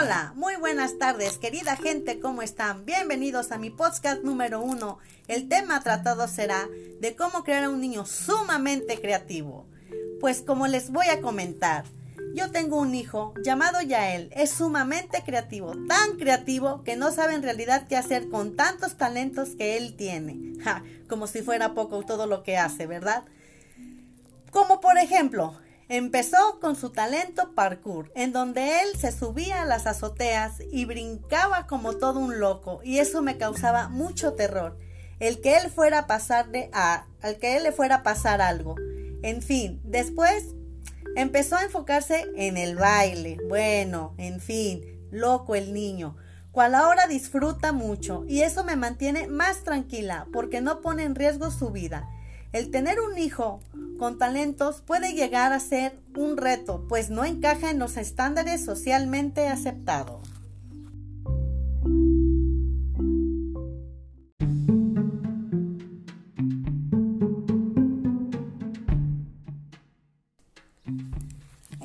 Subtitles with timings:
[0.00, 2.84] Hola, muy buenas tardes, querida gente, ¿cómo están?
[2.84, 5.00] Bienvenidos a mi podcast número uno.
[5.26, 6.68] El tema tratado será
[7.00, 9.66] de cómo crear a un niño sumamente creativo.
[10.20, 11.84] Pues como les voy a comentar,
[12.32, 17.42] yo tengo un hijo llamado Yael, es sumamente creativo, tan creativo que no sabe en
[17.42, 20.54] realidad qué hacer con tantos talentos que él tiene.
[21.08, 23.24] Como si fuera poco todo lo que hace, ¿verdad?
[24.52, 25.58] Como por ejemplo,
[25.90, 31.66] Empezó con su talento parkour, en donde él se subía a las azoteas y brincaba
[31.66, 34.76] como todo un loco, y eso me causaba mucho terror.
[35.18, 38.74] El que él fuera a pasarle a, al que él le fuera a pasar algo.
[39.22, 40.54] En fin, después
[41.16, 43.38] empezó a enfocarse en el baile.
[43.48, 46.16] Bueno, en fin, loco el niño,
[46.52, 51.50] cual ahora disfruta mucho, y eso me mantiene más tranquila, porque no pone en riesgo
[51.50, 52.06] su vida.
[52.50, 53.60] El tener un hijo
[53.98, 59.48] con talentos puede llegar a ser un reto, pues no encaja en los estándares socialmente
[59.48, 60.26] aceptados.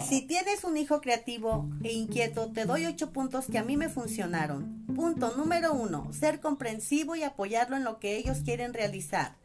[0.07, 3.89] Si tienes un hijo creativo e inquieto, te doy ocho puntos que a mí me
[3.89, 4.85] funcionaron.
[4.95, 9.42] Punto número uno, ser comprensivo y apoyarlo en lo que ellos quieren realizar.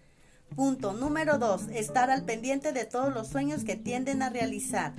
[0.56, 1.68] Punto número 2.
[1.72, 4.92] Estar al pendiente de todos los sueños que tienden a realizar.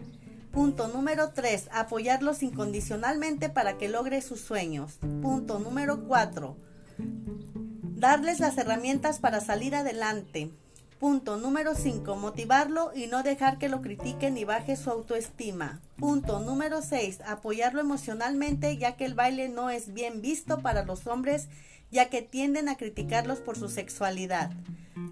[0.52, 1.69] Punto número 3.
[1.72, 4.97] Apoyarlos incondicionalmente para que logre sus sueños.
[5.22, 6.56] Punto número 4.
[6.97, 10.52] Darles las herramientas para salir adelante.
[11.00, 12.16] Punto número 5.
[12.16, 15.81] Motivarlo y no dejar que lo critiquen ni baje su autoestima.
[15.97, 17.22] Punto número 6.
[17.25, 21.47] Apoyarlo emocionalmente ya que el baile no es bien visto para los hombres
[21.91, 24.52] ya que tienden a criticarlos por su sexualidad.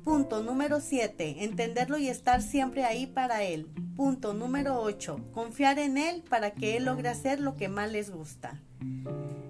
[0.03, 1.43] Punto número 7.
[1.43, 3.67] Entenderlo y estar siempre ahí para él.
[3.95, 5.31] Punto número 8.
[5.33, 8.62] Confiar en él para que él logre hacer lo que más les gusta.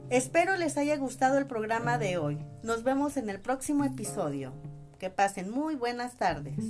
[0.10, 2.38] Espero les haya gustado el programa de hoy.
[2.64, 4.54] Nos vemos en el próximo episodio.
[5.00, 6.64] Que pasen muy buenas tardes.